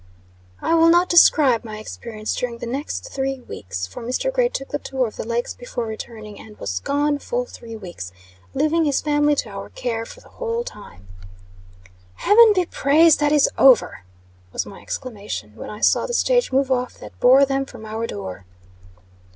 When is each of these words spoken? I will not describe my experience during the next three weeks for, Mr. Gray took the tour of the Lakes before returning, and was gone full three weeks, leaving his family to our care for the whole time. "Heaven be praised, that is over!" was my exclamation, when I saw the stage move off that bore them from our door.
I 0.63 0.73
will 0.73 0.89
not 0.89 1.09
describe 1.09 1.63
my 1.63 1.77
experience 1.77 2.35
during 2.35 2.57
the 2.57 2.65
next 2.65 3.11
three 3.13 3.41
weeks 3.41 3.85
for, 3.85 4.01
Mr. 4.01 4.33
Gray 4.33 4.49
took 4.49 4.69
the 4.69 4.79
tour 4.79 5.05
of 5.05 5.15
the 5.15 5.27
Lakes 5.27 5.53
before 5.53 5.85
returning, 5.85 6.39
and 6.39 6.57
was 6.57 6.79
gone 6.79 7.19
full 7.19 7.45
three 7.45 7.75
weeks, 7.75 8.11
leaving 8.55 8.85
his 8.85 8.99
family 8.99 9.35
to 9.35 9.49
our 9.49 9.69
care 9.69 10.07
for 10.07 10.19
the 10.19 10.29
whole 10.29 10.63
time. 10.63 11.07
"Heaven 12.15 12.51
be 12.55 12.65
praised, 12.65 13.19
that 13.19 13.31
is 13.31 13.47
over!" 13.59 13.99
was 14.51 14.65
my 14.65 14.81
exclamation, 14.81 15.55
when 15.55 15.69
I 15.69 15.81
saw 15.81 16.07
the 16.07 16.15
stage 16.15 16.51
move 16.51 16.71
off 16.71 16.95
that 16.97 17.19
bore 17.19 17.45
them 17.45 17.63
from 17.67 17.85
our 17.85 18.07
door. 18.07 18.47